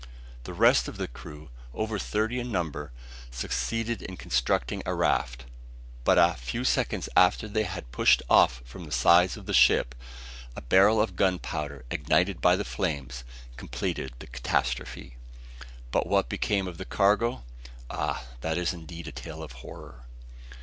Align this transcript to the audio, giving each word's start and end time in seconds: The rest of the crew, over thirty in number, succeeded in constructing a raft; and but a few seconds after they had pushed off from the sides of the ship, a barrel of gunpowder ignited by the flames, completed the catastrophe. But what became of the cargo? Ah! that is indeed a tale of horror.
The 0.45 0.53
rest 0.55 0.87
of 0.87 0.97
the 0.97 1.07
crew, 1.07 1.49
over 1.75 1.99
thirty 1.99 2.39
in 2.39 2.51
number, 2.51 2.91
succeeded 3.29 4.01
in 4.01 4.17
constructing 4.17 4.81
a 4.83 4.95
raft; 4.95 5.43
and 5.43 5.49
but 6.03 6.17
a 6.17 6.33
few 6.39 6.63
seconds 6.63 7.07
after 7.15 7.47
they 7.47 7.65
had 7.65 7.91
pushed 7.91 8.23
off 8.27 8.63
from 8.65 8.85
the 8.85 8.91
sides 8.91 9.37
of 9.37 9.45
the 9.45 9.53
ship, 9.53 9.93
a 10.55 10.61
barrel 10.63 10.99
of 10.99 11.15
gunpowder 11.15 11.85
ignited 11.91 12.41
by 12.41 12.55
the 12.55 12.65
flames, 12.65 13.23
completed 13.57 14.13
the 14.17 14.25
catastrophe. 14.25 15.17
But 15.91 16.07
what 16.07 16.29
became 16.29 16.67
of 16.67 16.79
the 16.79 16.85
cargo? 16.85 17.43
Ah! 17.91 18.23
that 18.39 18.57
is 18.57 18.73
indeed 18.73 19.07
a 19.07 19.11
tale 19.11 19.43
of 19.43 19.51
horror. 19.51 20.05